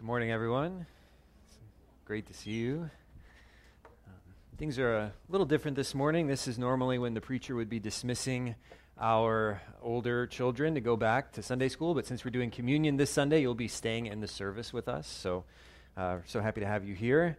[0.00, 0.86] Good morning, everyone.
[1.44, 1.58] It's
[2.06, 2.88] great to see you.
[3.84, 4.14] Um,
[4.56, 6.26] things are a little different this morning.
[6.26, 8.54] This is normally when the preacher would be dismissing
[8.98, 13.10] our older children to go back to Sunday school, but since we're doing communion this
[13.10, 15.06] Sunday, you'll be staying in the service with us.
[15.06, 15.44] So,
[15.98, 17.36] uh, so happy to have you here.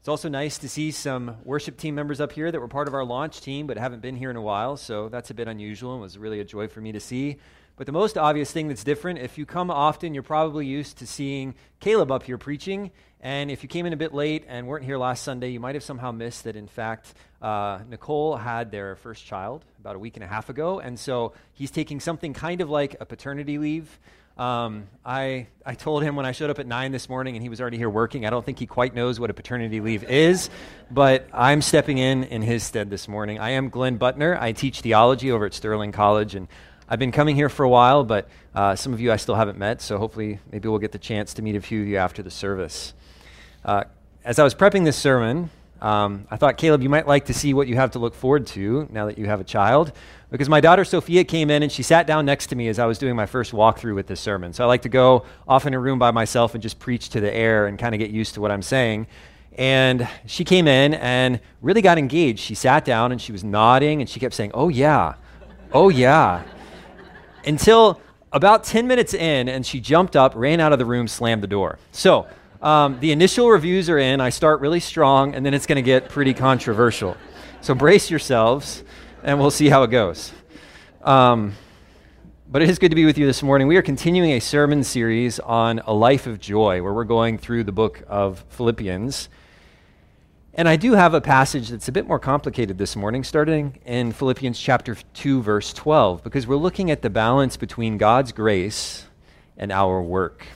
[0.00, 2.94] It's also nice to see some worship team members up here that were part of
[2.94, 5.92] our launch team but haven't been here in a while, so that's a bit unusual
[5.92, 7.36] and was really a joy for me to see.
[7.80, 11.06] But the most obvious thing that's different, if you come often, you're probably used to
[11.06, 12.90] seeing Caleb up here preaching.
[13.22, 15.76] And if you came in a bit late and weren't here last Sunday, you might
[15.76, 20.18] have somehow missed that, in fact, uh, Nicole had their first child about a week
[20.18, 20.78] and a half ago.
[20.78, 23.98] And so he's taking something kind of like a paternity leave.
[24.36, 27.48] Um, I, I told him when I showed up at 9 this morning and he
[27.48, 30.50] was already here working, I don't think he quite knows what a paternity leave is,
[30.90, 33.38] but I'm stepping in in his stead this morning.
[33.38, 34.38] I am Glenn Butner.
[34.38, 36.48] I teach theology over at Sterling College, and
[36.92, 39.56] I've been coming here for a while, but uh, some of you I still haven't
[39.56, 42.20] met, so hopefully maybe we'll get the chance to meet a few of you after
[42.20, 42.94] the service.
[43.64, 43.84] Uh,
[44.24, 47.54] as I was prepping this sermon, um, I thought, Caleb, you might like to see
[47.54, 49.92] what you have to look forward to now that you have a child.
[50.32, 52.86] Because my daughter Sophia came in and she sat down next to me as I
[52.86, 54.52] was doing my first walkthrough with this sermon.
[54.52, 57.20] So I like to go off in a room by myself and just preach to
[57.20, 59.06] the air and kind of get used to what I'm saying.
[59.56, 62.40] And she came in and really got engaged.
[62.40, 65.14] She sat down and she was nodding and she kept saying, Oh, yeah.
[65.72, 66.42] Oh, yeah
[67.46, 68.00] until
[68.32, 71.48] about 10 minutes in, and she jumped up, ran out of the room, slammed the
[71.48, 71.78] door.
[71.92, 72.26] So
[72.62, 74.20] um, the initial reviews are in.
[74.20, 77.16] I start really strong, and then it's going to get pretty controversial.
[77.60, 78.84] So brace yourselves,
[79.22, 80.32] and we'll see how it goes.
[81.02, 81.54] Um,
[82.50, 83.66] but it is good to be with you this morning.
[83.68, 87.64] We are continuing a sermon series on a life of joy, where we're going through
[87.64, 89.28] the book of Philippians.
[90.52, 94.10] And I do have a passage that's a bit more complicated this morning, starting in
[94.10, 99.06] Philippians chapter 2, verse 12, because we're looking at the balance between God's grace
[99.56, 100.46] and our work.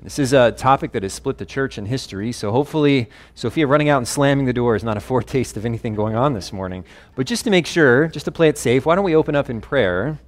[0.00, 3.88] This is a topic that has split the church in history, so hopefully, Sophia running
[3.88, 6.84] out and slamming the door is not a foretaste of anything going on this morning.
[7.16, 9.50] But just to make sure, just to play it safe, why don't we open up
[9.50, 10.20] in prayer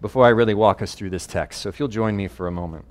[0.00, 1.60] before I really walk us through this text?
[1.62, 2.84] So if you'll join me for a moment.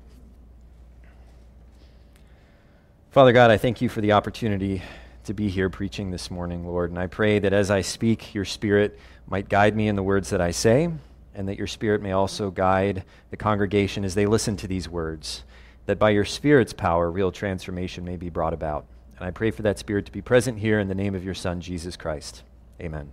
[3.11, 4.81] Father God, I thank you for the opportunity
[5.27, 6.89] to be here preaching this morning, Lord.
[6.89, 10.29] And I pray that as I speak, your Spirit might guide me in the words
[10.31, 10.89] that I say,
[11.35, 15.43] and that your Spirit may also guide the congregation as they listen to these words,
[15.85, 18.85] that by your Spirit's power, real transformation may be brought about.
[19.17, 21.33] And I pray for that Spirit to be present here in the name of your
[21.33, 22.43] Son, Jesus Christ.
[22.81, 23.11] Amen.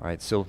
[0.00, 0.46] All right, so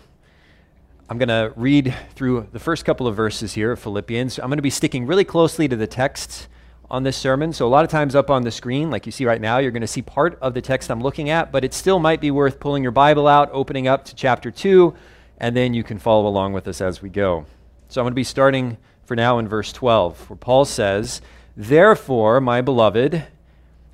[1.10, 4.40] I'm going to read through the first couple of verses here of Philippians.
[4.40, 6.48] I'm going to be sticking really closely to the text
[6.90, 7.54] on this sermon.
[7.54, 9.72] So, a lot of times up on the screen, like you see right now, you're
[9.72, 12.32] going to see part of the text I'm looking at, but it still might be
[12.32, 14.94] worth pulling your Bible out, opening up to chapter 2,
[15.40, 17.46] and then you can follow along with us as we go.
[17.90, 21.22] So, I'm going to be starting for now in verse 12, where Paul says,
[21.58, 23.26] Therefore, my beloved,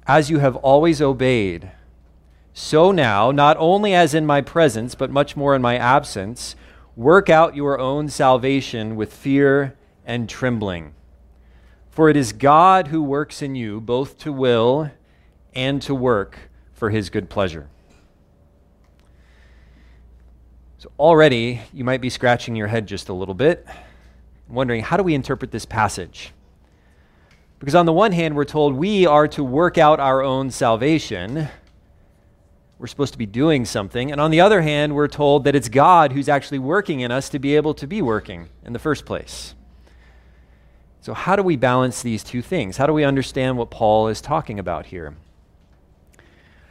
[0.07, 1.71] as you have always obeyed,
[2.53, 6.55] so now, not only as in my presence, but much more in my absence,
[6.95, 9.75] work out your own salvation with fear
[10.05, 10.93] and trembling.
[11.91, 14.89] For it is God who works in you both to will
[15.53, 16.37] and to work
[16.73, 17.67] for his good pleasure.
[20.77, 23.67] So, already you might be scratching your head just a little bit,
[24.47, 26.31] wondering how do we interpret this passage?
[27.59, 31.49] Because on the one hand, we're told we are to work out our own salvation.
[32.79, 34.11] We're supposed to be doing something.
[34.11, 37.29] And on the other hand, we're told that it's God who's actually working in us
[37.29, 39.53] to be able to be working in the first place.
[41.01, 42.77] So, how do we balance these two things?
[42.77, 45.15] How do we understand what Paul is talking about here?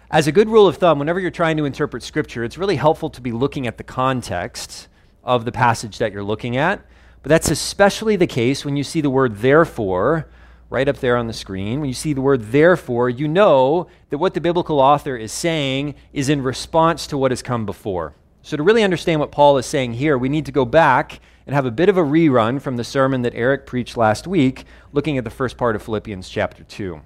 [0.08, 3.10] As a good rule of thumb, whenever you're trying to interpret Scripture, it's really helpful
[3.10, 4.86] to be looking at the context
[5.24, 6.80] of the passage that you're looking at.
[7.22, 10.28] But that's especially the case when you see the word therefore
[10.70, 11.80] right up there on the screen.
[11.80, 15.96] When you see the word therefore, you know that what the biblical author is saying
[16.12, 18.14] is in response to what has come before.
[18.42, 21.20] So, to really understand what Paul is saying here, we need to go back
[21.50, 24.64] and have a bit of a rerun from the sermon that Eric preached last week,
[24.92, 27.00] looking at the first part of Philippians chapter 2.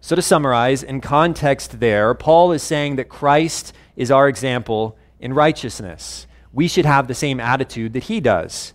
[0.00, 5.34] So, to summarize, in context there, Paul is saying that Christ is our example in
[5.34, 6.26] righteousness.
[6.54, 8.72] We should have the same attitude that he does.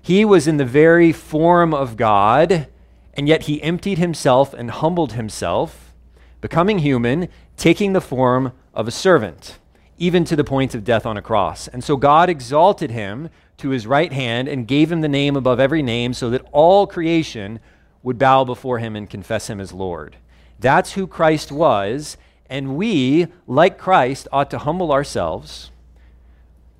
[0.00, 2.68] He was in the very form of God,
[3.14, 5.92] and yet he emptied himself and humbled himself,
[6.40, 7.26] becoming human,
[7.56, 9.58] taking the form of a servant,
[9.98, 11.66] even to the point of death on a cross.
[11.66, 15.60] And so God exalted him to his right hand and gave him the name above
[15.60, 17.58] every name so that all creation
[18.02, 20.16] would bow before him and confess him as Lord.
[20.58, 22.16] That's who Christ was,
[22.48, 25.70] and we, like Christ, ought to humble ourselves,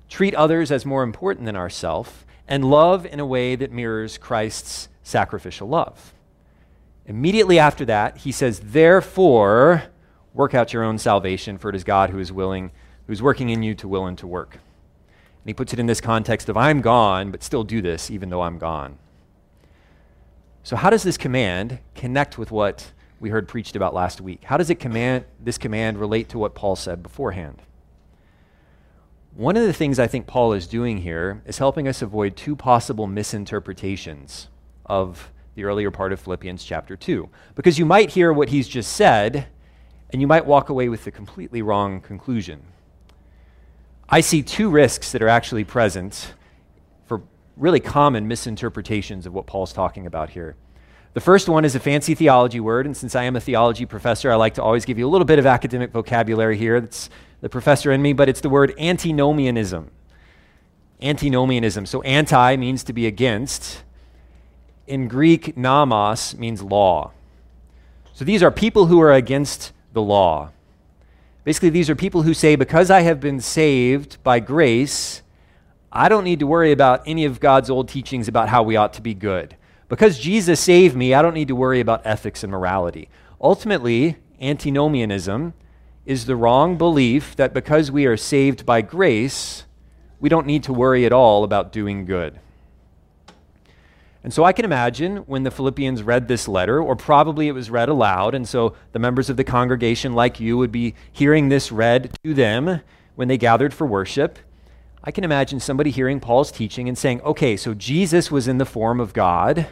[0.09, 2.11] treat others as more important than ourselves,
[2.47, 6.13] and love in a way that mirrors Christ's sacrificial love.
[7.05, 9.83] Immediately after that, he says, Therefore,
[10.33, 12.71] work out your own salvation, for it is God who is willing,
[13.07, 14.59] who's working in you to will and to work.
[15.47, 18.29] And he puts it in this context of, I'm gone, but still do this even
[18.29, 18.97] though I'm gone.
[20.61, 22.91] So, how does this command connect with what
[23.21, 24.43] we heard preached about last week?
[24.43, 27.61] How does it command, this command relate to what Paul said beforehand?
[29.35, 32.57] One of the things I think Paul is doing here is helping us avoid two
[32.57, 34.49] possible misinterpretations
[34.85, 37.29] of the earlier part of Philippians chapter 2.
[37.55, 39.47] Because you might hear what he's just said,
[40.09, 42.63] and you might walk away with the completely wrong conclusion.
[44.09, 46.33] I see two risks that are actually present
[47.07, 47.21] for
[47.57, 50.55] really common misinterpretations of what Paul's talking about here.
[51.13, 54.31] The first one is a fancy theology word, and since I am a theology professor,
[54.31, 57.09] I like to always give you a little bit of academic vocabulary here that's
[57.41, 59.91] the professor in me, but it's the word antinomianism.
[61.01, 61.85] Antinomianism.
[61.85, 63.83] So anti means to be against.
[64.85, 67.11] In Greek, nomos means law.
[68.13, 70.51] So these are people who are against the law.
[71.47, 75.21] Basically, these are people who say, because I have been saved by grace,
[75.93, 78.91] I don't need to worry about any of God's old teachings about how we ought
[78.95, 79.55] to be good.
[79.87, 83.07] Because Jesus saved me, I don't need to worry about ethics and morality.
[83.39, 85.53] Ultimately, antinomianism
[86.05, 89.63] is the wrong belief that because we are saved by grace,
[90.19, 92.41] we don't need to worry at all about doing good.
[94.27, 97.69] And so I can imagine when the Philippians read this letter, or probably it was
[97.69, 101.71] read aloud, and so the members of the congregation, like you, would be hearing this
[101.71, 102.81] read to them
[103.15, 104.37] when they gathered for worship.
[105.01, 108.65] I can imagine somebody hearing Paul's teaching and saying, okay, so Jesus was in the
[108.65, 109.67] form of God.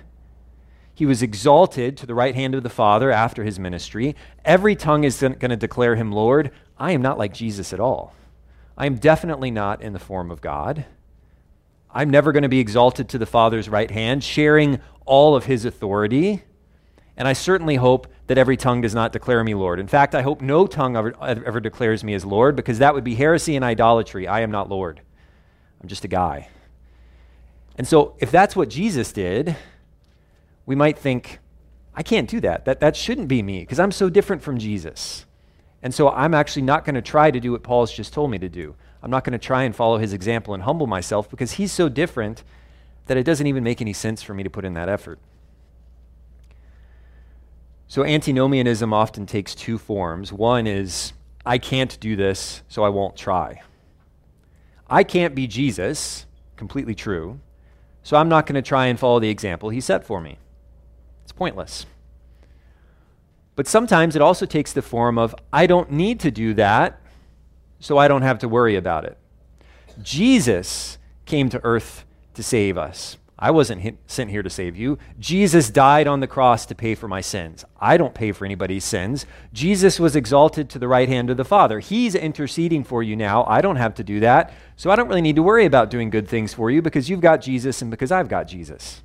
[0.94, 4.16] He was exalted to the right hand of the Father after his ministry.
[4.46, 6.50] Every tongue is going to declare him Lord.
[6.78, 8.14] I am not like Jesus at all.
[8.78, 10.86] I am definitely not in the form of God.
[11.96, 15.64] I'm never going to be exalted to the Father's right hand, sharing all of his
[15.64, 16.44] authority.
[17.16, 19.80] And I certainly hope that every tongue does not declare me Lord.
[19.80, 23.06] In fact, I hope no tongue ever, ever declares me as Lord because that would
[23.06, 24.28] be heresy and idolatry.
[24.28, 25.00] I am not Lord,
[25.82, 26.50] I'm just a guy.
[27.78, 29.56] And so, if that's what Jesus did,
[30.66, 31.40] we might think,
[31.94, 32.66] I can't do that.
[32.66, 35.26] That, that shouldn't be me because I'm so different from Jesus.
[35.82, 38.40] And so I'm actually not going to try to do what Paul's just told me
[38.40, 38.76] to do.
[39.06, 41.90] I'm not going to try and follow his example and humble myself because he's so
[41.90, 42.44] different
[43.06, 45.20] that it doesn't even make any sense for me to put in that effort.
[47.88, 50.34] So antinomianism often takes two forms.
[50.34, 51.14] One is,
[51.46, 53.62] I can't do this, so I won't try.
[54.90, 56.26] I can't be Jesus,
[56.56, 57.40] completely true,
[58.02, 60.40] so I'm not going to try and follow the example he set for me.
[61.22, 61.86] It's pointless.
[63.56, 67.00] But sometimes it also takes the form of, I don't need to do that,
[67.86, 69.16] so I don't have to worry about it.
[70.02, 70.98] Jesus
[71.28, 72.04] came to earth
[72.34, 73.18] to save us.
[73.38, 74.98] I wasn't sent here to save you.
[75.20, 77.64] Jesus died on the cross to pay for my sins.
[77.80, 79.28] I don't pay for anybody's sins.
[79.54, 81.80] Jesus was exalted to the right hand of the Father.
[81.80, 83.46] He's interceding for you now.
[83.46, 84.52] I don't have to do that.
[84.76, 87.22] So I don't really need to worry about doing good things for you because you've
[87.22, 89.04] got Jesus and because I've got Jesus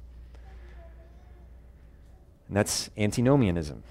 [2.50, 3.84] and that's antinomianism.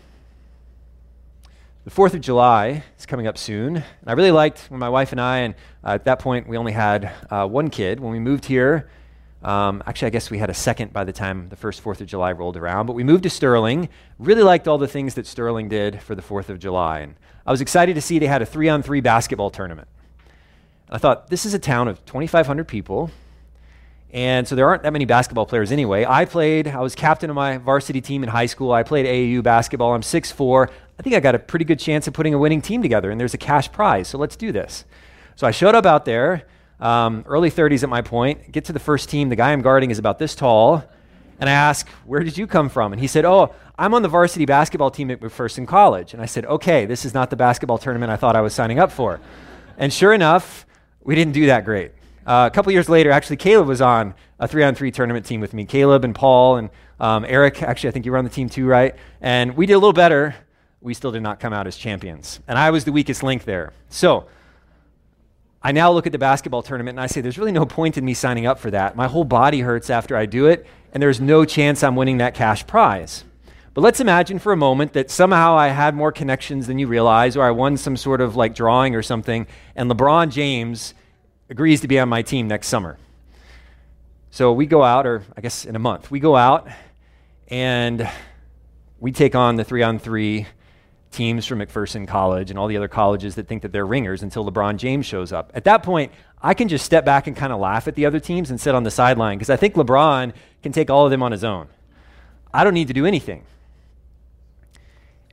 [1.89, 3.77] The 4th of July is coming up soon.
[3.77, 6.55] And I really liked when my wife and I, and uh, at that point we
[6.55, 7.99] only had uh, one kid.
[7.99, 8.91] When we moved here,
[9.41, 12.05] um, actually, I guess we had a second by the time the first 4th of
[12.05, 12.85] July rolled around.
[12.85, 13.89] But we moved to Sterling.
[14.19, 16.99] Really liked all the things that Sterling did for the 4th of July.
[16.99, 19.87] And I was excited to see they had a three on three basketball tournament.
[20.91, 23.09] I thought, this is a town of 2,500 people.
[24.11, 26.05] And so there aren't that many basketball players anyway.
[26.05, 28.71] I played, I was captain of my varsity team in high school.
[28.71, 29.93] I played AAU basketball.
[29.93, 30.69] I'm 6'4.
[30.99, 33.17] I think I got a pretty good chance of putting a winning team together, and
[33.17, 34.09] there's a cash prize.
[34.09, 34.83] So let's do this.
[35.37, 36.45] So I showed up out there,
[36.81, 39.29] um, early 30s at my point, get to the first team.
[39.29, 40.83] The guy I'm guarding is about this tall.
[41.39, 42.91] And I ask, Where did you come from?
[42.91, 46.13] And he said, Oh, I'm on the varsity basketball team at McPherson College.
[46.13, 48.77] And I said, Okay, this is not the basketball tournament I thought I was signing
[48.77, 49.21] up for.
[49.77, 50.65] And sure enough,
[51.01, 51.93] we didn't do that great.
[52.27, 55.39] Uh, a couple years later, actually, Caleb was on a three on three tournament team
[55.39, 55.63] with me.
[55.63, 58.65] Caleb and Paul and um, Eric, actually, I think you were on the team too,
[58.65, 58.95] right?
[59.21, 60.35] And we did a little better.
[60.81, 62.39] We still did not come out as champions.
[62.47, 63.73] And I was the weakest link there.
[63.89, 64.27] So
[65.61, 68.05] I now look at the basketball tournament and I say, there's really no point in
[68.05, 68.95] me signing up for that.
[68.95, 72.33] My whole body hurts after I do it, and there's no chance I'm winning that
[72.33, 73.25] cash prize.
[73.73, 77.35] But let's imagine for a moment that somehow I had more connections than you realize,
[77.35, 80.93] or I won some sort of like drawing or something, and LeBron James
[81.49, 82.97] agrees to be on my team next summer.
[84.31, 86.67] So we go out, or I guess in a month, we go out
[87.49, 88.09] and
[88.99, 90.47] we take on the three on three
[91.11, 94.49] teams from McPherson College and all the other colleges that think that they're ringers until
[94.49, 95.51] LeBron James shows up.
[95.53, 96.11] At that point,
[96.41, 98.75] I can just step back and kind of laugh at the other teams and sit
[98.75, 101.67] on the sideline because I think LeBron can take all of them on his own.
[102.53, 103.43] I don't need to do anything.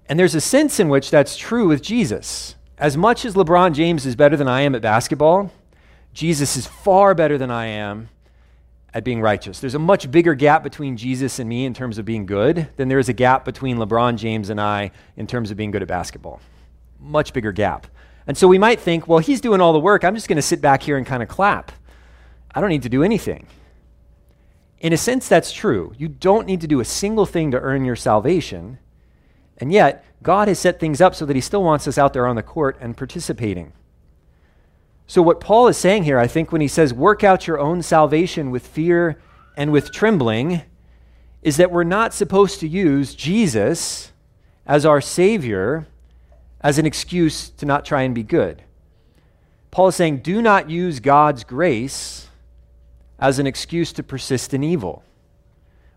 [0.09, 2.55] And there's a sense in which that's true with Jesus.
[2.79, 5.51] As much as LeBron James is better than I am at basketball,
[6.13, 8.09] Jesus is far better than I am
[8.97, 9.61] at being righteous.
[9.61, 12.89] There's a much bigger gap between Jesus and me in terms of being good than
[12.89, 15.89] there is a gap between LeBron James and I in terms of being good at
[15.89, 16.41] basketball.
[16.99, 17.87] Much bigger gap.
[18.27, 20.03] And so we might think, well, he's doing all the work.
[20.03, 21.73] I'm just going to sit back here and kind of clap.
[22.55, 23.47] I don't need to do anything.
[24.81, 25.93] In a sense, that's true.
[25.99, 28.79] You don't need to do a single thing to earn your salvation.
[29.59, 32.27] And yet, God has set things up so that He still wants us out there
[32.27, 33.75] on the court and participating.
[35.07, 37.83] So, what Paul is saying here, I think, when he says, work out your own
[37.83, 39.21] salvation with fear
[39.57, 40.63] and with trembling,
[41.43, 44.13] is that we're not supposed to use Jesus
[44.67, 45.87] as our Savior
[46.61, 48.63] as an excuse to not try and be good.
[49.71, 52.29] Paul is saying, do not use God's grace
[53.19, 55.05] as an excuse to persist in evil.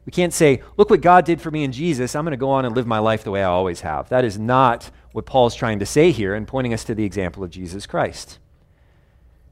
[0.05, 2.15] We can't say, look what God did for me in Jesus.
[2.15, 4.09] I'm going to go on and live my life the way I always have.
[4.09, 7.43] That is not what Paul's trying to say here and pointing us to the example
[7.43, 8.37] of Jesus Christ.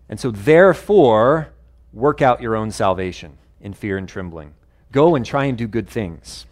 [0.09, 1.49] And so, therefore,
[1.91, 4.53] work out your own salvation in fear and trembling.
[4.91, 6.45] Go and try and do good things.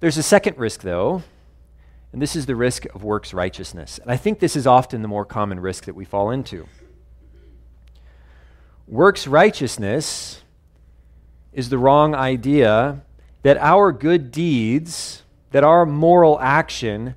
[0.00, 1.22] There's a second risk, though,
[2.12, 3.98] and this is the risk of works righteousness.
[3.98, 6.68] And I think this is often the more common risk that we fall into.
[8.86, 10.42] Works righteousness
[11.52, 13.02] is the wrong idea
[13.42, 17.16] that our good deeds, that our moral action,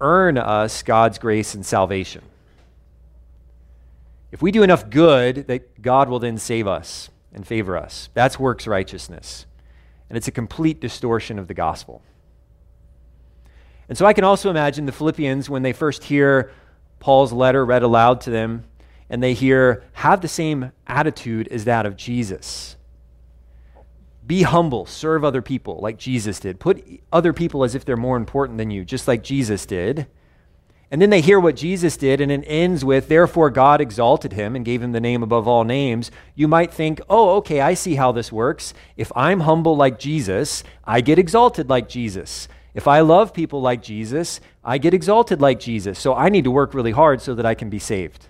[0.00, 2.22] earn us God's grace and salvation.
[4.32, 8.08] If we do enough good, that God will then save us and favor us.
[8.14, 9.46] That's works righteousness.
[10.08, 12.02] And it's a complete distortion of the gospel.
[13.88, 16.52] And so I can also imagine the Philippians when they first hear
[17.00, 18.64] Paul's letter read aloud to them
[19.08, 22.76] and they hear, have the same attitude as that of Jesus.
[24.24, 26.60] Be humble, serve other people like Jesus did.
[26.60, 30.06] Put other people as if they're more important than you, just like Jesus did.
[30.92, 34.56] And then they hear what Jesus did, and it ends with, Therefore God exalted him
[34.56, 36.10] and gave him the name above all names.
[36.34, 38.74] You might think, Oh, okay, I see how this works.
[38.96, 42.48] If I'm humble like Jesus, I get exalted like Jesus.
[42.74, 45.98] If I love people like Jesus, I get exalted like Jesus.
[45.98, 48.26] So I need to work really hard so that I can be saved.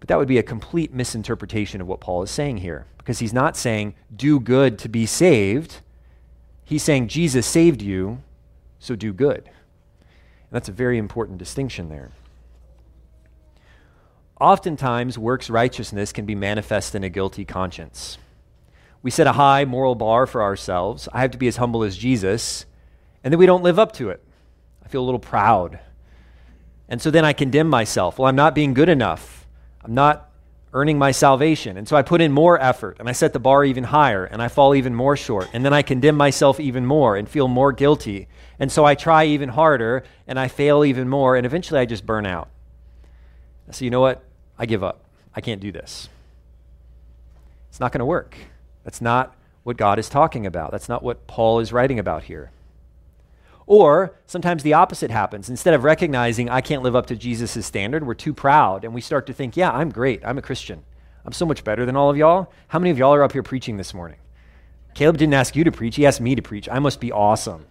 [0.00, 3.32] But that would be a complete misinterpretation of what Paul is saying here, because he's
[3.34, 5.80] not saying, Do good to be saved.
[6.64, 8.22] He's saying, Jesus saved you,
[8.78, 9.48] so do good.
[10.50, 12.10] That's a very important distinction there.
[14.40, 18.18] Oftentimes, works righteousness can be manifest in a guilty conscience.
[19.02, 21.08] We set a high moral bar for ourselves.
[21.12, 22.64] I have to be as humble as Jesus,
[23.22, 24.22] and then we don't live up to it.
[24.84, 25.80] I feel a little proud.
[26.88, 28.18] And so then I condemn myself.
[28.18, 29.46] Well, I'm not being good enough.
[29.84, 30.27] I'm not
[30.72, 31.76] earning my salvation.
[31.76, 34.42] And so I put in more effort and I set the bar even higher and
[34.42, 35.48] I fall even more short.
[35.52, 38.28] And then I condemn myself even more and feel more guilty.
[38.58, 42.04] And so I try even harder and I fail even more, and eventually I just
[42.04, 42.48] burn out.
[43.70, 44.24] So, you know what?
[44.58, 45.04] I give up.
[45.34, 46.08] I can't do this.
[47.68, 48.36] It's not going to work.
[48.82, 50.70] That's not what God is talking about.
[50.70, 52.50] That's not what Paul is writing about here.
[53.68, 55.50] Or sometimes the opposite happens.
[55.50, 59.02] Instead of recognizing I can't live up to Jesus' standard, we're too proud and we
[59.02, 60.24] start to think, yeah, I'm great.
[60.24, 60.82] I'm a Christian.
[61.26, 62.50] I'm so much better than all of y'all.
[62.68, 64.16] How many of y'all are up here preaching this morning?
[64.94, 66.66] Caleb didn't ask you to preach, he asked me to preach.
[66.70, 67.66] I must be awesome.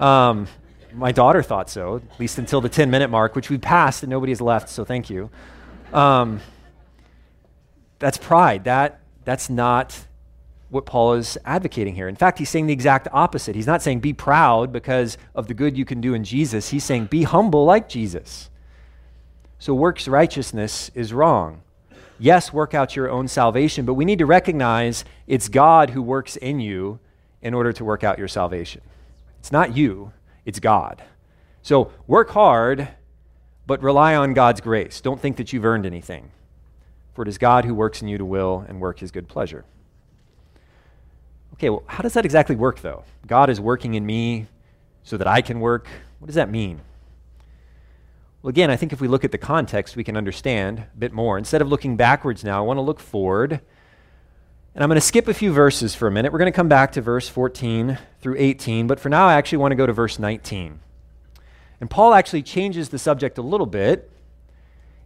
[0.00, 0.48] Um,
[0.94, 4.08] my daughter thought so, at least until the 10 minute mark, which we passed and
[4.08, 5.28] nobody has left, so thank you.
[5.92, 6.40] Um,
[7.98, 8.64] that's pride.
[8.64, 10.06] That, that's not
[10.70, 12.08] what Paul is advocating here.
[12.08, 13.56] In fact, he's saying the exact opposite.
[13.56, 16.70] He's not saying be proud because of the good you can do in Jesus.
[16.70, 18.48] He's saying be humble like Jesus.
[19.58, 21.62] So, works righteousness is wrong.
[22.18, 26.36] Yes, work out your own salvation, but we need to recognize it's God who works
[26.36, 26.98] in you
[27.42, 28.82] in order to work out your salvation.
[29.38, 30.12] It's not you,
[30.44, 31.02] it's God.
[31.62, 32.88] So work hard,
[33.66, 35.00] but rely on God's grace.
[35.00, 36.30] Don't think that you've earned anything.
[37.14, 39.64] For it is God who works in you to will and work his good pleasure.
[41.60, 43.04] Okay, well, how does that exactly work, though?
[43.26, 44.46] God is working in me
[45.02, 45.88] so that I can work.
[46.18, 46.80] What does that mean?
[48.40, 51.12] Well, again, I think if we look at the context, we can understand a bit
[51.12, 51.36] more.
[51.36, 53.60] Instead of looking backwards now, I want to look forward
[54.74, 56.32] and I'm going to skip a few verses for a minute.
[56.32, 59.58] We're going to come back to verse 14 through 18, but for now, I actually
[59.58, 60.80] want to go to verse 19.
[61.78, 64.10] And Paul actually changes the subject a little bit.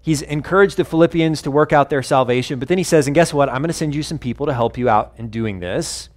[0.02, 3.34] He's encouraged the Philippians to work out their salvation, but then he says, and guess
[3.34, 3.49] what?
[3.49, 6.11] I'm going to send you some people to help you out in doing this.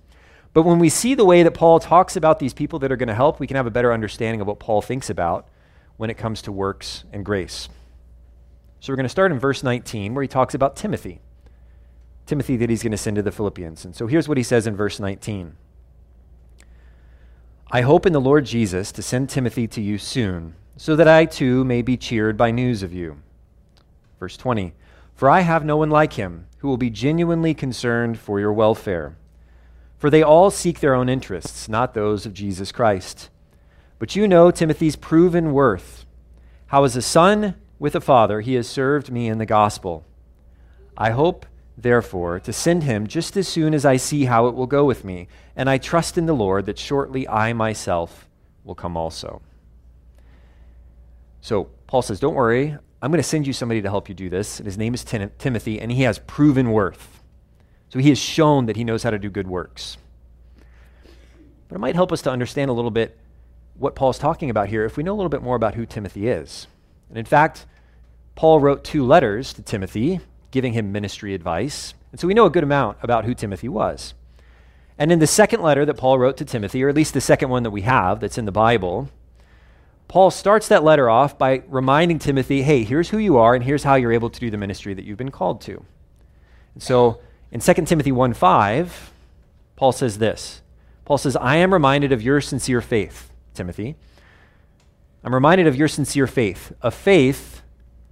[0.57, 3.09] But when we see the way that Paul talks about these people that are going
[3.09, 5.47] to help, we can have a better understanding of what Paul thinks about
[5.97, 7.69] when it comes to works and grace.
[8.79, 11.21] So we're going to start in verse 19, where he talks about Timothy.
[12.25, 13.85] Timothy that he's going to send to the Philippians.
[13.85, 15.55] And so here's what he says in verse 19
[17.71, 21.25] I hope in the Lord Jesus to send Timothy to you soon, so that I
[21.25, 23.21] too may be cheered by news of you.
[24.19, 24.73] Verse 20
[25.13, 29.17] For I have no one like him who will be genuinely concerned for your welfare.
[29.97, 33.29] For they all seek their own interests, not those of Jesus Christ.
[33.99, 36.05] But you know Timothy's proven worth,
[36.67, 40.05] how as a son with a father he has served me in the gospel.
[40.95, 41.45] I hope,
[41.77, 45.03] therefore, to send him just as soon as I see how it will go with
[45.03, 48.27] me and I trust in the Lord that shortly I myself
[48.63, 49.41] will come also.
[51.41, 54.29] So Paul says, Don't worry, I'm going to send you somebody to help you do
[54.29, 54.59] this.
[54.59, 57.16] And his name is Tim- Timothy, and he has proven worth.
[57.89, 59.97] So he has shown that he knows how to do good works.
[61.67, 63.17] But it might help us to understand a little bit
[63.75, 66.27] what Paul's talking about here if we know a little bit more about who Timothy
[66.27, 66.67] is.
[67.09, 67.65] And in fact,
[68.35, 70.19] Paul wrote two letters to Timothy,
[70.51, 71.93] giving him ministry advice.
[72.11, 74.13] And so we know a good amount about who Timothy was.
[74.97, 77.49] And in the second letter that Paul wrote to Timothy, or at least the second
[77.49, 79.09] one that we have that's in the Bible,
[80.07, 83.83] Paul starts that letter off by reminding Timothy, hey, here's who you are, and here's
[83.83, 85.83] how you're able to do the ministry that you've been called to.
[86.73, 87.19] And so
[87.51, 89.11] in 2 Timothy 1 5,
[89.75, 90.61] Paul says this
[91.05, 93.95] Paul says, I am reminded of your sincere faith, Timothy.
[95.23, 97.61] I'm reminded of your sincere faith, a faith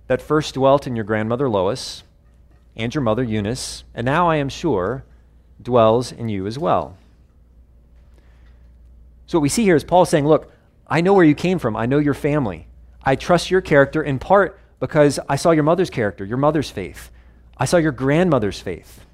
[0.08, 2.04] that first dwelt in your grandmother Lois
[2.76, 5.04] and your mother Eunice, and now I am sure
[5.62, 6.98] dwells in you as well.
[9.28, 10.52] So, what we see here is Paul saying, Look,
[10.88, 11.76] I know where you came from.
[11.76, 12.68] I know your family.
[13.04, 17.12] I trust your character in part because I saw your mother's character, your mother's faith.
[17.58, 19.06] I saw your grandmother's faith.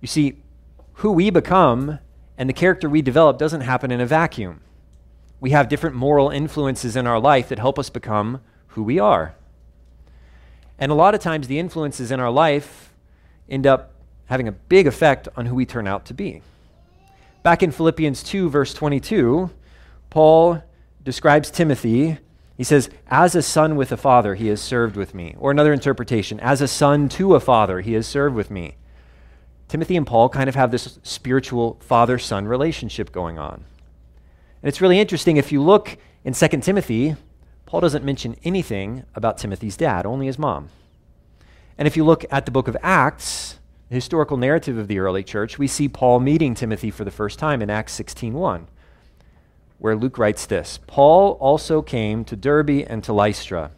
[0.00, 0.42] You see,
[0.94, 1.98] who we become
[2.36, 4.60] and the character we develop doesn't happen in a vacuum.
[5.40, 9.34] We have different moral influences in our life that help us become who we are.
[10.78, 12.94] And a lot of times, the influences in our life
[13.48, 13.92] end up
[14.26, 16.40] having a big effect on who we turn out to be.
[17.42, 19.50] Back in Philippians 2, verse 22,
[20.08, 20.62] Paul
[21.02, 22.18] describes Timothy.
[22.56, 25.34] He says, As a son with a father, he has served with me.
[25.38, 28.76] Or another interpretation, as a son to a father, he has served with me.
[29.70, 33.64] Timothy and Paul kind of have this spiritual father son relationship going on.
[34.62, 35.36] And it's really interesting.
[35.36, 37.14] If you look in 2 Timothy,
[37.66, 40.70] Paul doesn't mention anything about Timothy's dad, only his mom.
[41.78, 45.22] And if you look at the book of Acts, the historical narrative of the early
[45.22, 48.66] church, we see Paul meeting Timothy for the first time in Acts 16:1,
[49.78, 53.70] where Luke writes this: Paul also came to Derbe and to Lystra.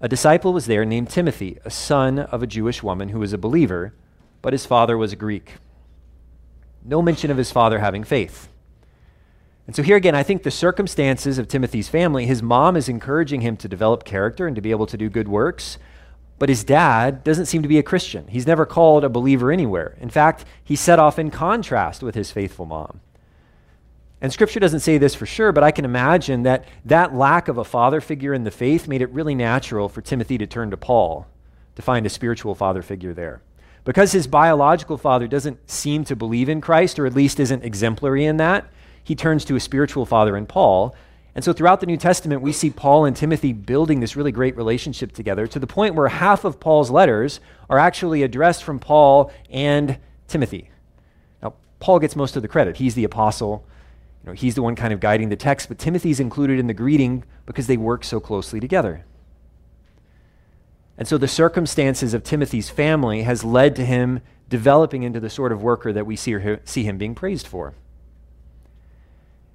[0.00, 3.38] A disciple was there named Timothy, a son of a Jewish woman who was a
[3.38, 3.94] believer,
[4.42, 5.54] but his father was a Greek.
[6.84, 8.48] No mention of his father having faith.
[9.66, 13.42] And so, here again, I think the circumstances of Timothy's family, his mom is encouraging
[13.42, 15.78] him to develop character and to be able to do good works.
[16.40, 18.26] But his dad doesn't seem to be a Christian.
[18.26, 19.96] He's never called a believer anywhere.
[20.00, 23.00] In fact, he's set off in contrast with his faithful mom.
[24.20, 27.58] And scripture doesn't say this for sure, but I can imagine that that lack of
[27.58, 30.76] a father figure in the faith made it really natural for Timothy to turn to
[30.76, 31.28] Paul
[31.76, 33.42] to find a spiritual father figure there.
[33.84, 38.24] Because his biological father doesn't seem to believe in Christ, or at least isn't exemplary
[38.24, 38.66] in that,
[39.02, 40.94] he turns to a spiritual father in Paul
[41.34, 44.56] and so throughout the New Testament, we see Paul and Timothy building this really great
[44.56, 47.40] relationship together to the point where half of Paul's letters
[47.70, 50.68] are actually addressed from Paul and Timothy.
[51.42, 52.76] Now, Paul gets most of the credit.
[52.76, 53.64] He's the apostle,
[54.22, 56.74] you know, he's the one kind of guiding the text, but Timothy's included in the
[56.74, 59.06] greeting because they work so closely together.
[60.98, 65.52] And so the circumstances of Timothy's family has led to him developing into the sort
[65.52, 67.74] of worker that we see, see him being praised for.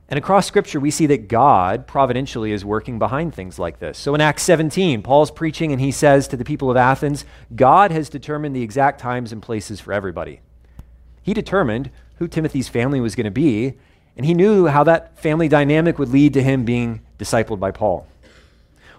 [0.09, 3.97] And across Scripture, we see that God providentially is working behind things like this.
[3.97, 7.91] So in Acts 17, Paul's preaching and he says to the people of Athens, God
[7.91, 10.39] has determined the exact times and places for everybody.
[11.21, 13.73] He determined who Timothy's family was going to be,
[14.15, 18.07] and he knew how that family dynamic would lead to him being discipled by Paul.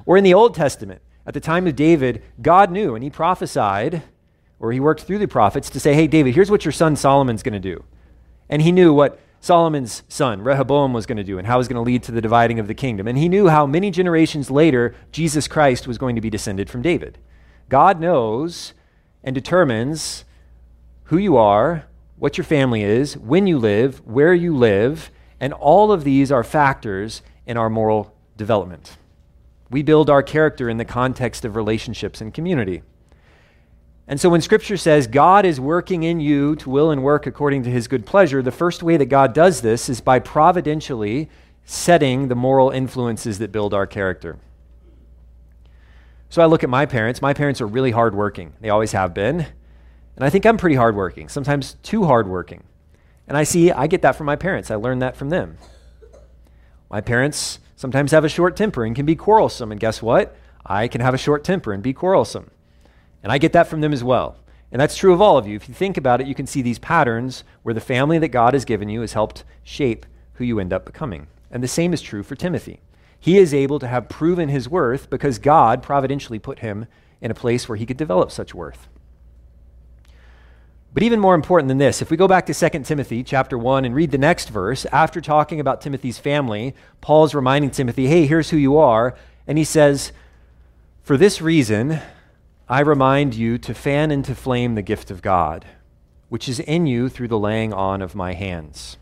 [0.04, 4.02] Or in the Old Testament, at the time of David, God knew and he prophesied,
[4.58, 7.42] or he worked through the prophets to say, hey, David, here's what your son Solomon's
[7.42, 7.84] going to do.
[8.48, 11.68] And he knew what Solomon's son, Rehoboam, was going to do and how it was
[11.68, 13.06] going to lead to the dividing of the kingdom.
[13.06, 16.80] And he knew how many generations later Jesus Christ was going to be descended from
[16.80, 17.18] David.
[17.68, 18.72] God knows
[19.22, 20.24] and determines
[21.04, 21.84] who you are,
[22.16, 26.42] what your family is, when you live, where you live, and all of these are
[26.42, 28.96] factors in our moral development.
[29.70, 32.82] We build our character in the context of relationships and community.
[34.06, 37.64] And so when Scripture says God is working in you to will and work according
[37.64, 41.28] to his good pleasure, the first way that God does this is by providentially
[41.66, 44.38] setting the moral influences that build our character.
[46.30, 47.20] So I look at my parents.
[47.20, 49.46] My parents are really hardworking, they always have been.
[50.16, 52.64] And I think I'm pretty hardworking, sometimes too hardworking.
[53.28, 55.58] And I see I get that from my parents, I learned that from them.
[56.90, 59.70] My parents sometimes have a short temper and can be quarrelsome.
[59.70, 60.36] And guess what?
[60.66, 62.50] I can have a short temper and be quarrelsome.
[63.22, 64.36] And I get that from them as well.
[64.72, 65.54] And that's true of all of you.
[65.54, 68.52] If you think about it, you can see these patterns where the family that God
[68.52, 71.28] has given you has helped shape who you end up becoming.
[71.52, 72.80] And the same is true for Timothy.
[73.20, 76.86] He is able to have proven his worth because God providentially put him
[77.20, 78.88] in a place where he could develop such worth.
[80.94, 83.84] But even more important than this, if we go back to 2 Timothy chapter 1
[83.84, 88.26] and read the next verse, after talking about Timothy's family, Paul is reminding Timothy, hey,
[88.26, 89.14] here's who you are.
[89.46, 90.12] And he says,
[91.02, 92.00] For this reason,
[92.68, 95.66] I remind you to fan into flame the gift of God,
[96.30, 98.96] which is in you through the laying on of my hands.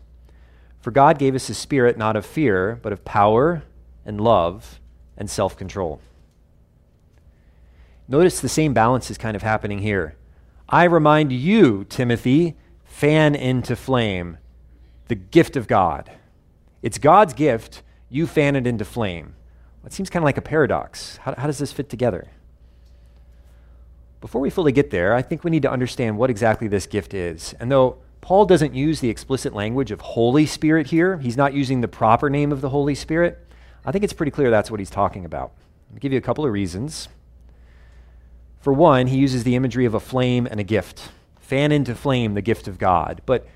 [0.81, 3.63] For God gave us a spirit not of fear, but of power
[4.05, 4.79] and love
[5.17, 5.99] and self control.
[8.07, 10.15] Notice the same balance is kind of happening here.
[10.69, 14.37] I remind you, Timothy, fan into flame
[15.07, 16.11] the gift of God.
[16.81, 19.35] It's God's gift, you fan it into flame.
[19.85, 21.17] It seems kind of like a paradox.
[21.17, 22.27] How, how, does this fit together?
[24.19, 27.13] Before we fully get there, I think we need to understand what exactly this gift
[27.13, 27.55] is.
[27.59, 31.79] And though Paul doesn't use the explicit language of Holy Spirit here, he's not using
[31.79, 33.47] the proper name of the Holy Spirit,
[33.85, 35.53] I think it's pretty clear that's what he's talking about.
[35.93, 37.07] I'll give you a couple of reasons.
[38.67, 41.11] For one, he uses the imagery of a flame and a gift.
[41.39, 43.21] Fan into flame the gift of God.
[43.25, 43.47] But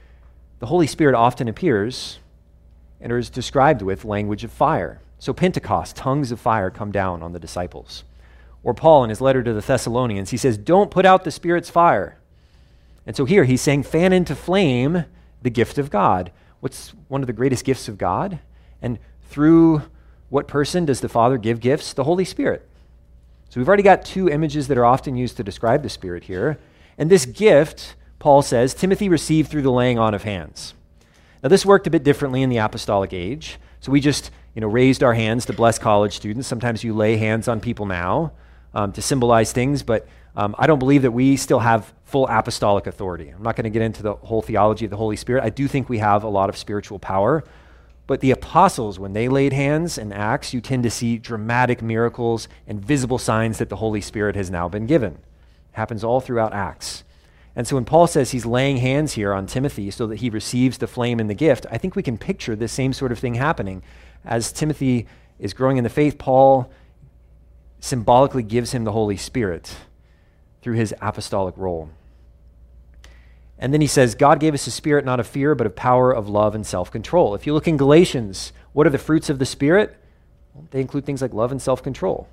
[0.59, 2.19] the Holy Spirit often appears
[3.01, 5.01] and is described with language of fire.
[5.19, 8.05] So, Pentecost, tongues of fire come down on the disciples.
[8.63, 11.69] Or Paul, in his letter to the Thessalonians, he says, Don't put out the Spirit's
[11.69, 12.17] fire.
[13.05, 15.03] And so here he's saying, Fan into flame
[15.41, 16.31] the gift of God.
[16.61, 18.39] What's one of the greatest gifts of God?
[18.81, 19.81] And through
[20.29, 21.91] what person does the Father give gifts?
[21.91, 22.65] The Holy Spirit.
[23.51, 26.57] So we've already got two images that are often used to describe the Spirit here.
[26.97, 30.73] And this gift, Paul says, Timothy received through the laying on of hands.
[31.43, 33.59] Now, this worked a bit differently in the apostolic age.
[33.81, 36.47] So we just, you know, raised our hands to bless college students.
[36.47, 38.31] Sometimes you lay hands on people now
[38.73, 42.87] um, to symbolize things, but um, I don't believe that we still have full apostolic
[42.87, 43.27] authority.
[43.27, 45.43] I'm not going to get into the whole theology of the Holy Spirit.
[45.43, 47.43] I do think we have a lot of spiritual power,
[48.07, 52.47] but the apostles, when they laid hands in Acts, you tend to see dramatic miracles
[52.67, 55.13] and visible signs that the Holy Spirit has now been given.
[55.13, 55.19] It
[55.73, 57.03] happens all throughout Acts.
[57.55, 60.77] And so when Paul says he's laying hands here on Timothy so that he receives
[60.77, 63.35] the flame and the gift, I think we can picture this same sort of thing
[63.35, 63.83] happening.
[64.23, 65.07] As Timothy
[65.39, 66.71] is growing in the faith, Paul
[67.79, 69.75] symbolically gives him the Holy Spirit
[70.61, 71.89] through his apostolic role.
[73.61, 76.11] And then he says, God gave us a spirit not of fear, but of power,
[76.11, 77.35] of love, and self control.
[77.35, 79.95] If you look in Galatians, what are the fruits of the Spirit?
[80.71, 82.27] They include things like love and self control.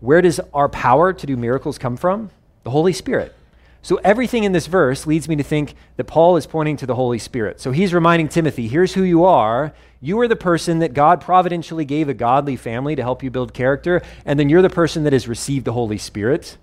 [0.00, 2.30] Where does our power to do miracles come from?
[2.64, 3.34] The Holy Spirit.
[3.82, 6.96] So everything in this verse leads me to think that Paul is pointing to the
[6.96, 7.60] Holy Spirit.
[7.60, 9.72] So he's reminding Timothy, here's who you are.
[10.00, 13.54] You are the person that God providentially gave a godly family to help you build
[13.54, 16.56] character, and then you're the person that has received the Holy Spirit.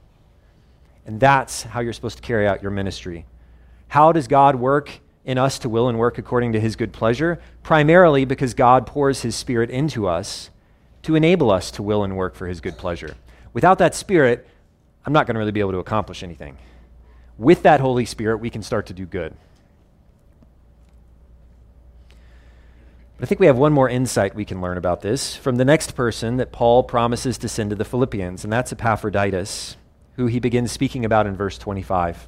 [1.05, 3.25] And that's how you're supposed to carry out your ministry.
[3.88, 7.39] How does God work in us to will and work according to his good pleasure?
[7.63, 10.50] Primarily because God pours his Spirit into us
[11.04, 13.15] to enable us to will and work for his good pleasure.
[13.54, 14.48] Without that Spirit,
[15.06, 16.58] I'm not going to really be able to accomplish anything.
[17.38, 19.36] With that Holy Spirit, we can start to do good.
[23.17, 25.65] But I think we have one more insight we can learn about this from the
[25.65, 29.78] next person that Paul promises to send to the Philippians, and that's Epaphroditus,
[30.15, 32.28] who he begins speaking about in verse 25.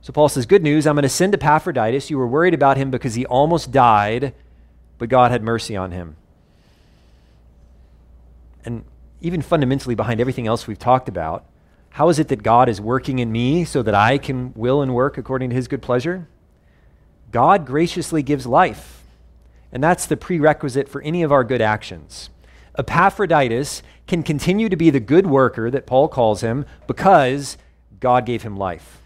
[0.00, 2.10] So Paul says, Good news, I'm going to send Epaphroditus.
[2.10, 4.34] You were worried about him because he almost died,
[4.98, 6.16] but God had mercy on him.
[8.64, 8.84] And
[9.20, 11.44] even fundamentally, behind everything else we've talked about,
[11.90, 14.94] how is it that God is working in me so that I can will and
[14.94, 16.28] work according to his good pleasure?
[17.32, 19.04] God graciously gives life.
[19.72, 22.30] And that's the prerequisite for any of our good actions.
[22.78, 27.58] Epaphroditus can continue to be the good worker that Paul calls him because
[28.00, 29.02] God gave him life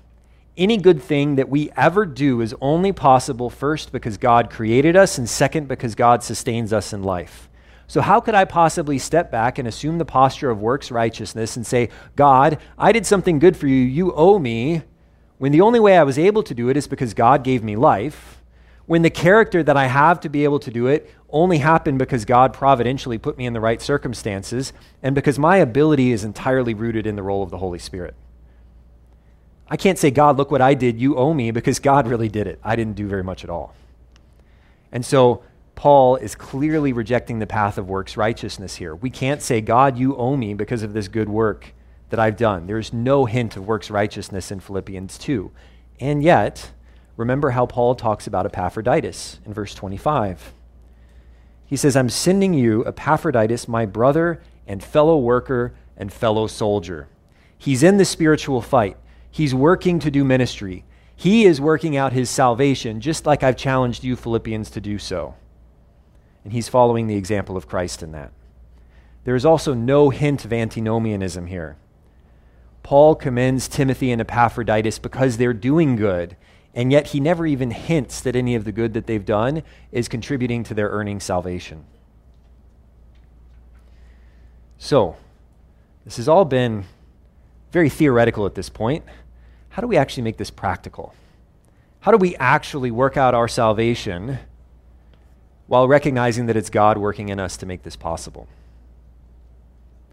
[0.56, 5.18] any good thing that we ever do is only possible first because God created us,
[5.18, 7.48] and second because God sustains us in life.
[7.86, 11.66] So, how could I possibly step back and assume the posture of works righteousness and
[11.66, 14.82] say, God, I did something good for you, you owe me,
[15.38, 17.76] when the only way I was able to do it is because God gave me
[17.76, 18.42] life,
[18.86, 22.24] when the character that I have to be able to do it only happened because
[22.24, 27.06] God providentially put me in the right circumstances and because my ability is entirely rooted
[27.06, 28.14] in the role of the Holy Spirit.
[29.72, 32.46] I can't say, God, look what I did, you owe me, because God really did
[32.46, 32.60] it.
[32.62, 33.74] I didn't do very much at all.
[34.92, 38.94] And so Paul is clearly rejecting the path of works righteousness here.
[38.94, 41.72] We can't say, God, you owe me because of this good work
[42.10, 42.66] that I've done.
[42.66, 45.50] There's no hint of works righteousness in Philippians 2.
[46.00, 46.72] And yet,
[47.16, 50.52] remember how Paul talks about Epaphroditus in verse 25.
[51.64, 57.08] He says, I'm sending you Epaphroditus, my brother and fellow worker and fellow soldier.
[57.56, 58.98] He's in the spiritual fight,
[59.32, 60.84] he's working to do ministry.
[61.16, 65.34] He is working out his salvation, just like I've challenged you, Philippians, to do so.
[66.44, 68.32] And he's following the example of Christ in that.
[69.24, 71.76] There is also no hint of antinomianism here.
[72.82, 76.36] Paul commends Timothy and Epaphroditus because they're doing good,
[76.74, 80.08] and yet he never even hints that any of the good that they've done is
[80.08, 81.84] contributing to their earning salvation.
[84.78, 85.16] So,
[86.04, 86.84] this has all been
[87.70, 89.04] very theoretical at this point.
[89.72, 91.14] How do we actually make this practical?
[92.00, 94.38] How do we actually work out our salvation
[95.66, 98.48] while recognizing that it's God working in us to make this possible?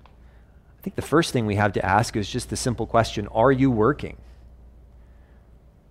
[0.06, 3.52] I think the first thing we have to ask is just the simple question Are
[3.52, 4.16] you working?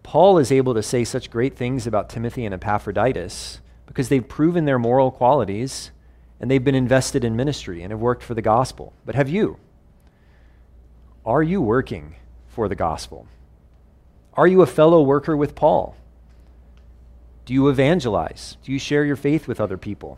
[0.02, 4.64] Paul is able to say such great things about Timothy and Epaphroditus because they've proven
[4.64, 5.90] their moral qualities
[6.40, 8.94] and they've been invested in ministry and have worked for the gospel.
[9.04, 9.58] But have you?
[11.26, 12.14] Are you working
[12.46, 13.26] for the gospel?
[14.38, 15.96] Are you a fellow worker with Paul?
[17.44, 18.56] Do you evangelize?
[18.62, 20.16] Do you share your faith with other people?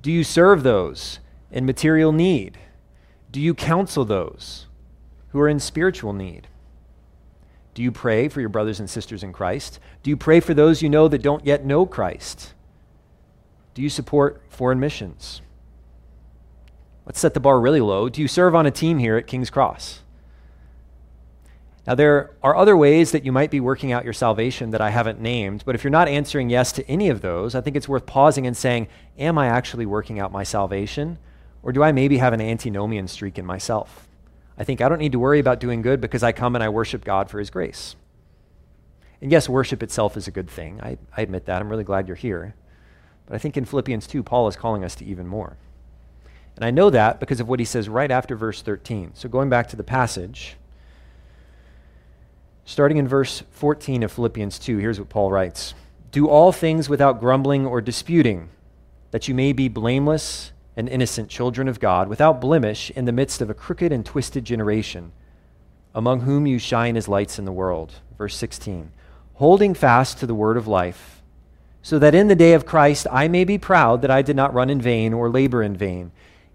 [0.00, 1.18] Do you serve those
[1.50, 2.56] in material need?
[3.30, 4.68] Do you counsel those
[5.28, 6.48] who are in spiritual need?
[7.74, 9.80] Do you pray for your brothers and sisters in Christ?
[10.02, 12.54] Do you pray for those you know that don't yet know Christ?
[13.74, 15.42] Do you support foreign missions?
[17.04, 18.08] Let's set the bar really low.
[18.08, 20.00] Do you serve on a team here at King's Cross?
[21.86, 24.90] Now, there are other ways that you might be working out your salvation that I
[24.90, 27.88] haven't named, but if you're not answering yes to any of those, I think it's
[27.88, 31.18] worth pausing and saying, Am I actually working out my salvation?
[31.62, 34.08] Or do I maybe have an antinomian streak in myself?
[34.58, 36.68] I think I don't need to worry about doing good because I come and I
[36.68, 37.94] worship God for His grace.
[39.20, 40.80] And yes, worship itself is a good thing.
[40.82, 41.60] I, I admit that.
[41.60, 42.54] I'm really glad you're here.
[43.26, 45.56] But I think in Philippians 2, Paul is calling us to even more.
[46.56, 49.12] And I know that because of what he says right after verse 13.
[49.14, 50.56] So going back to the passage,
[52.66, 55.72] starting in verse 14 of Philippians 2, here's what Paul writes
[56.10, 58.50] Do all things without grumbling or disputing,
[59.12, 63.40] that you may be blameless and innocent children of God, without blemish, in the midst
[63.40, 65.12] of a crooked and twisted generation,
[65.94, 67.94] among whom you shine as lights in the world.
[68.18, 68.90] Verse 16
[69.34, 71.22] Holding fast to the word of life,
[71.82, 74.52] so that in the day of Christ I may be proud that I did not
[74.52, 76.10] run in vain or labor in vain,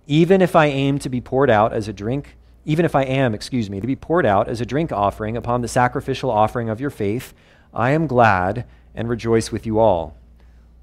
[0.07, 3.33] even if I aim to be poured out as a drink, even if I am,
[3.33, 6.79] excuse me, to be poured out as a drink offering upon the sacrificial offering of
[6.79, 7.33] your faith,
[7.73, 10.15] I am glad and rejoice with you all.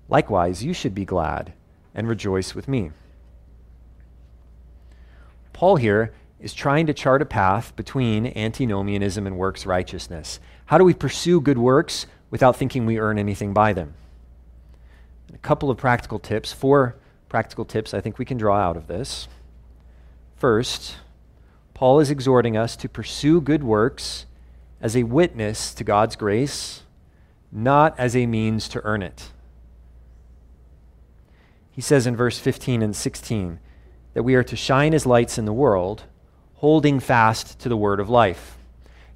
[0.08, 1.52] Likewise, you should be glad
[1.94, 2.90] and rejoice with me.
[5.52, 10.40] Paul here is trying to chart a path between antinomianism and works righteousness.
[10.66, 13.94] How do we pursue good works without thinking we earn anything by them?
[15.34, 16.96] A couple of practical tips, four
[17.28, 19.28] practical tips I think we can draw out of this.
[20.36, 20.96] First,
[21.78, 24.26] Paul is exhorting us to pursue good works
[24.80, 26.82] as a witness to God's grace,
[27.52, 29.30] not as a means to earn it.
[31.70, 33.60] He says in verse 15 and 16,
[34.12, 36.02] that we are to shine as lights in the world,
[36.54, 38.58] holding fast to the word of life.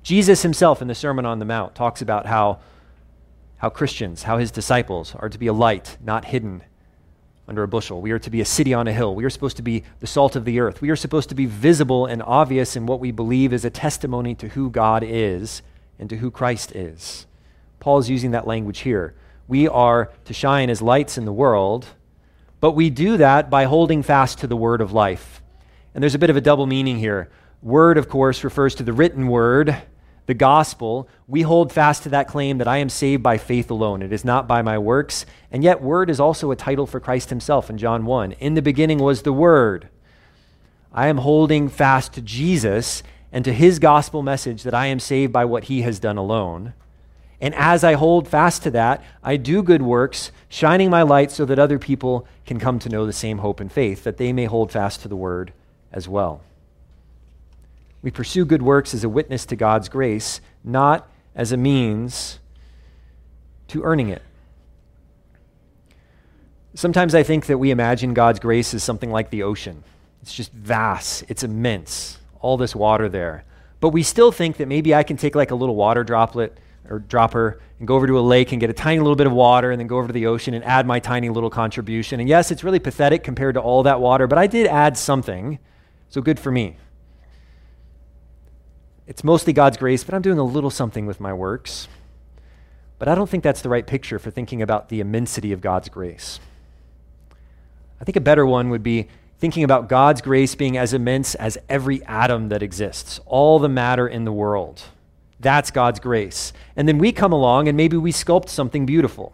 [0.04, 2.60] Jesus himself in the Sermon on the Mount talks about how,
[3.56, 6.62] how Christians, how his disciples are to be a light, not hidden
[7.48, 8.00] under a bushel.
[8.00, 9.14] We are to be a city on a hill.
[9.14, 10.80] We are supposed to be the salt of the earth.
[10.80, 14.34] We are supposed to be visible and obvious in what we believe is a testimony
[14.36, 15.62] to who God is
[15.98, 17.26] and to who Christ is.
[17.80, 19.14] Paul is using that language here.
[19.48, 21.88] We are to shine as lights in the world
[22.62, 25.42] but we do that by holding fast to the word of life.
[25.96, 27.28] And there's a bit of a double meaning here.
[27.60, 29.76] Word, of course, refers to the written word,
[30.26, 31.08] the gospel.
[31.26, 34.02] We hold fast to that claim that I am saved by faith alone.
[34.02, 35.26] It is not by my works.
[35.50, 38.32] And yet, word is also a title for Christ himself in John 1.
[38.32, 39.88] In the beginning was the word.
[40.92, 45.32] I am holding fast to Jesus and to his gospel message that I am saved
[45.32, 46.74] by what he has done alone.
[47.40, 51.44] And as I hold fast to that, I do good works, shining my light so
[51.46, 54.44] that other people can come to know the same hope and faith, that they may
[54.44, 55.52] hold fast to the word
[55.90, 56.42] as well.
[58.02, 62.40] We pursue good works as a witness to God's grace, not as a means
[63.68, 64.22] to earning it.
[66.74, 69.84] Sometimes I think that we imagine God's grace as something like the ocean.
[70.22, 73.44] It's just vast, it's immense, all this water there.
[73.80, 76.56] But we still think that maybe I can take like a little water droplet
[76.88, 79.32] or dropper and go over to a lake and get a tiny little bit of
[79.32, 82.20] water and then go over to the ocean and add my tiny little contribution.
[82.20, 85.58] And yes, it's really pathetic compared to all that water, but I did add something.
[86.08, 86.76] So good for me.
[89.06, 91.88] It's mostly God's grace, but I'm doing a little something with my works.
[92.98, 95.88] But I don't think that's the right picture for thinking about the immensity of God's
[95.88, 96.38] grace.
[98.00, 101.58] I think a better one would be thinking about God's grace being as immense as
[101.68, 104.82] every atom that exists, all the matter in the world.
[105.40, 106.52] That's God's grace.
[106.76, 109.32] And then we come along and maybe we sculpt something beautiful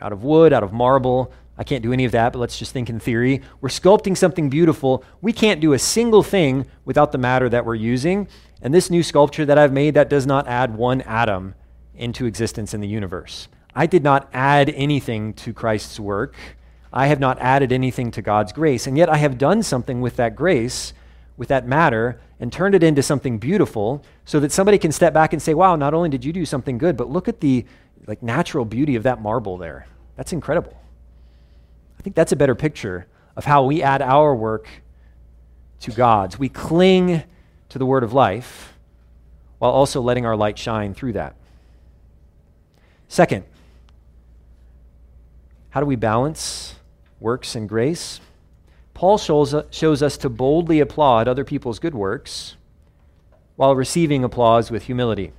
[0.00, 1.30] out of wood, out of marble.
[1.58, 3.42] I can't do any of that, but let's just think in theory.
[3.60, 5.04] We're sculpting something beautiful.
[5.20, 8.28] We can't do a single thing without the matter that we're using.
[8.64, 11.54] And this new sculpture that I've made, that does not add one atom
[11.94, 13.46] into existence in the universe.
[13.74, 16.34] I did not add anything to Christ's work.
[16.90, 18.86] I have not added anything to God's grace.
[18.86, 20.94] And yet I have done something with that grace,
[21.36, 25.34] with that matter, and turned it into something beautiful so that somebody can step back
[25.34, 27.66] and say, wow, not only did you do something good, but look at the
[28.06, 29.86] like natural beauty of that marble there.
[30.16, 30.74] That's incredible.
[31.98, 34.68] I think that's a better picture of how we add our work
[35.80, 36.38] to God's.
[36.38, 37.24] We cling
[37.74, 38.72] to the word of life
[39.58, 41.34] while also letting our light shine through that.
[43.08, 43.42] Second,
[45.70, 46.76] how do we balance
[47.18, 48.20] works and grace?
[48.94, 52.54] Paul shows, shows us to boldly applaud other people's good works
[53.56, 55.32] while receiving applause with humility.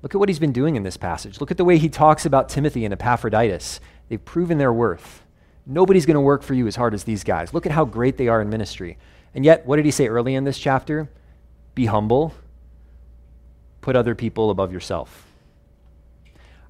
[0.00, 1.42] Look at what he's been doing in this passage.
[1.42, 3.80] Look at the way he talks about Timothy and Epaphroditus.
[4.08, 5.20] They've proven their worth.
[5.66, 7.52] Nobody's going to work for you as hard as these guys.
[7.52, 8.96] Look at how great they are in ministry.
[9.34, 11.08] And yet, what did he say early in this chapter?
[11.74, 12.34] Be humble,
[13.80, 15.26] put other people above yourself.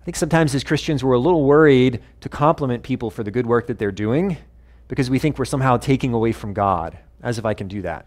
[0.01, 3.47] I think sometimes as Christians, we're a little worried to compliment people for the good
[3.47, 4.39] work that they're doing
[4.89, 8.07] because we think we're somehow taking away from God, as if I can do that.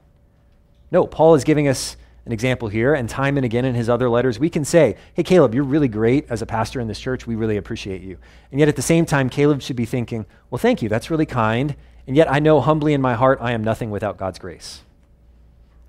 [0.89, 4.09] No, Paul is giving us an example here, and time and again in his other
[4.09, 7.25] letters, we can say, Hey, Caleb, you're really great as a pastor in this church.
[7.25, 8.17] We really appreciate you.
[8.51, 10.89] And yet at the same time, Caleb should be thinking, Well, thank you.
[10.89, 11.75] That's really kind.
[12.12, 14.82] And yet I know humbly in my heart I am nothing without God's grace.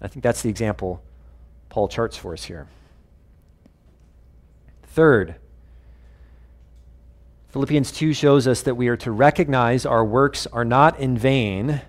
[0.01, 1.03] I think that's the example
[1.69, 2.69] Paul charts for us here.
[4.85, 5.35] Third,
[7.49, 11.81] Philippians 2 shows us that we are to recognize our works are not in vain,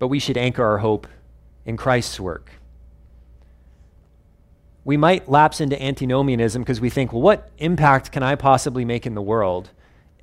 [0.00, 1.06] but we should anchor our hope
[1.64, 2.50] in Christ's work.
[4.84, 9.06] We might lapse into antinomianism because we think, well, what impact can I possibly make
[9.06, 9.70] in the world?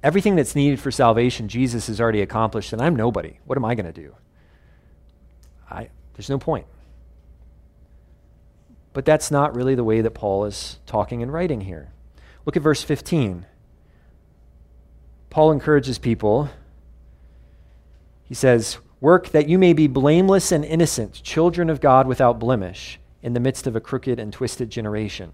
[0.04, 3.40] Everything that's needed for salvation, Jesus has already accomplished, and I'm nobody.
[3.46, 4.14] What am I going to do?
[5.72, 6.68] I, there's no point.
[8.92, 11.94] But that's not really the way that Paul is talking and writing here.
[12.46, 13.46] Look at verse 15.
[15.30, 16.50] Paul encourages people.
[18.26, 23.00] He says, Work that you may be blameless and innocent, children of God without blemish,
[23.22, 25.32] in the midst of a crooked and twisted generation.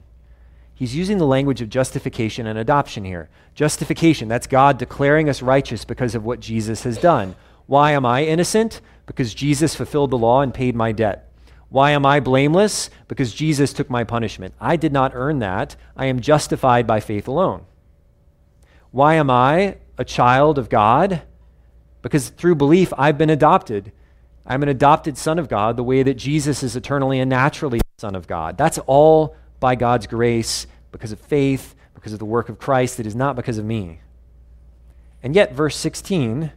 [0.80, 3.28] He's using the language of justification and adoption here.
[3.54, 7.36] Justification, that's God declaring us righteous because of what Jesus has done.
[7.66, 8.80] Why am I innocent?
[9.06, 11.34] Because Jesus fulfilled the law and paid my debt.
[11.68, 12.90] Why am I blameless?
[13.10, 14.54] Because Jesus took my punishment.
[14.58, 15.76] I did not earn that.
[15.98, 17.66] I am justified by faith alone.
[18.92, 21.24] Why am I a child of God?
[22.02, 23.92] Because through belief, I've been adopted.
[24.46, 28.00] I'm an adopted son of God, the way that Jesus is eternally and naturally the
[28.00, 28.58] son of God.
[28.58, 33.00] That's all by God's grace, because of faith, because of the work of Christ.
[33.00, 34.00] It is not because of me.
[35.22, 36.52] And yet, verse 16,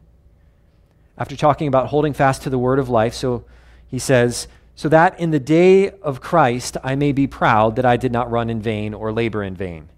[1.19, 3.45] after talking about holding fast to the word of life, so
[3.87, 7.97] he says, So that in the day of Christ I may be proud that I
[7.97, 9.89] did not run in vain or labor in vain.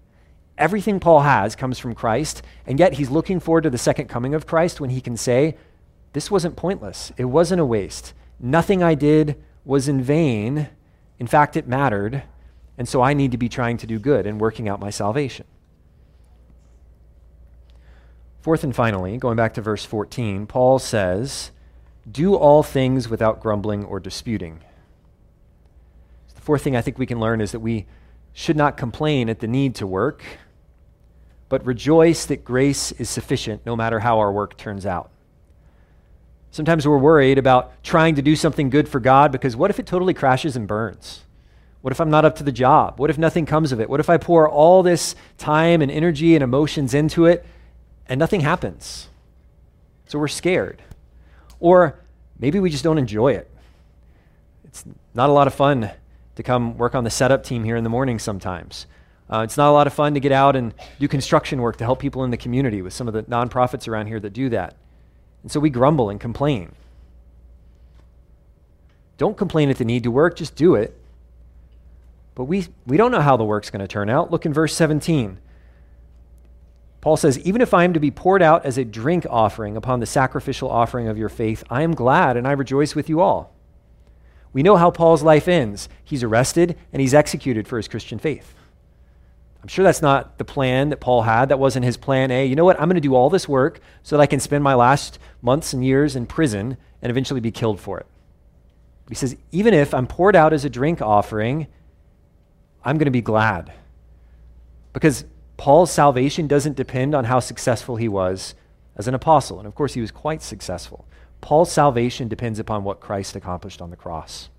[0.57, 4.33] Everything Paul has comes from Christ, and yet he's looking forward to the second coming
[4.33, 5.57] of Christ when he can say,
[6.13, 7.11] This wasn't pointless.
[7.17, 8.13] It wasn't a waste.
[8.39, 10.69] Nothing I did was in vain.
[11.19, 12.23] In fact, it mattered.
[12.77, 15.45] And so I need to be trying to do good and working out my salvation.
[18.41, 21.51] Fourth and finally, going back to verse 14, Paul says,
[22.09, 24.59] Do all things without grumbling or disputing.
[26.35, 27.87] The fourth thing I think we can learn is that we
[28.33, 30.23] should not complain at the need to work
[31.49, 35.11] but rejoice that grace is sufficient no matter how our work turns out.
[36.51, 39.85] Sometimes we're worried about trying to do something good for God because what if it
[39.85, 41.24] totally crashes and burns?
[41.85, 42.97] What if I'm not up to the job?
[42.97, 43.87] What if nothing comes of it?
[43.87, 47.45] What if I pour all this time and energy and emotions into it
[48.07, 49.07] and nothing happens?
[50.07, 50.81] So we're scared.
[51.59, 51.99] Or
[52.39, 53.51] maybe we just don't enjoy it.
[54.63, 54.83] It's
[55.13, 55.91] not a lot of fun
[56.37, 58.87] to come work on the setup team here in the morning sometimes.
[59.29, 61.83] Uh, it's not a lot of fun to get out and do construction work to
[61.83, 64.75] help people in the community with some of the nonprofits around here that do that.
[65.43, 66.71] And so we grumble and complain.
[69.19, 70.99] Don't complain at the need to work, just do it.
[72.35, 74.29] But we, we don't know how the work's going to turn out.
[74.29, 75.39] Look in verse 17.
[76.99, 80.01] Paul says, Even if I am to be poured out as a drink offering upon
[80.01, 83.53] the sacrificial offering of your faith, I am glad and I rejoice with you all.
[84.51, 85.87] We know how Paul's life ends.
[86.03, 88.53] He's arrested and he's executed for his Christian faith.
[89.61, 91.49] I'm sure that's not the plan that Paul had.
[91.49, 92.45] That wasn't his plan A.
[92.45, 92.79] You know what?
[92.79, 95.73] I'm going to do all this work so that I can spend my last months
[95.73, 98.05] and years in prison and eventually be killed for it.
[99.09, 101.67] He says, even if I'm poured out as a drink offering,
[102.85, 103.73] I'm going to be glad.
[104.93, 105.25] Because
[105.57, 108.55] Paul's salvation doesn't depend on how successful he was
[108.95, 109.57] as an apostle.
[109.57, 111.05] And of course, he was quite successful.
[111.41, 114.49] Paul's salvation depends upon what Christ accomplished on the cross.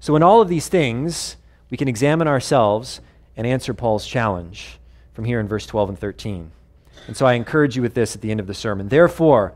[0.00, 1.36] So, in all of these things,
[1.70, 3.00] we can examine ourselves
[3.36, 4.78] and answer Paul's challenge
[5.12, 6.50] from here in verse 12 and 13.
[7.06, 8.88] And so I encourage you with this at the end of the sermon.
[8.88, 9.54] Therefore,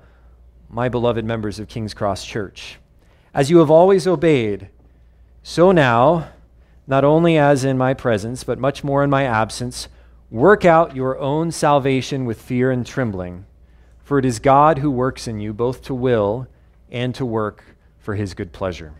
[0.68, 2.78] my beloved members of King's Cross Church,
[3.34, 4.68] as you have always obeyed,
[5.42, 6.28] so now,
[6.86, 9.88] not only as in my presence, but much more in my absence,
[10.30, 13.46] work out your own salvation with fear and trembling.
[14.02, 16.48] For it is God who works in you both to will
[16.90, 17.64] and to work
[17.98, 18.92] for his good pleasure.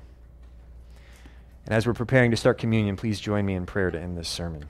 [1.66, 4.28] And as we're preparing to start communion, please join me in prayer to end this
[4.28, 4.64] sermon.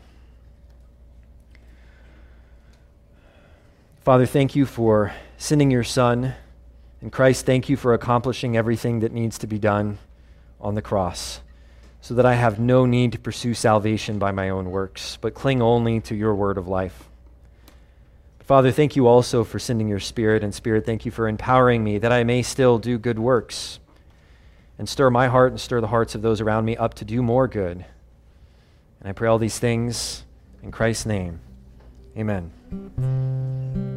[4.01, 6.35] Father, thank you for sending your Son.
[7.01, 9.99] And Christ, thank you for accomplishing everything that needs to be done
[10.61, 11.41] on the cross,
[12.03, 15.63] so that I have no need to pursue salvation by my own works, but cling
[15.63, 17.09] only to your word of life.
[18.41, 21.99] Father, thank you also for sending your Spirit, and Spirit, thank you for empowering me
[21.99, 23.79] that I may still do good works
[24.79, 27.23] and stir my heart and stir the hearts of those around me up to do
[27.23, 27.85] more good.
[28.99, 30.25] And I pray all these things
[30.61, 31.39] in Christ's name.
[32.19, 33.92] Amen.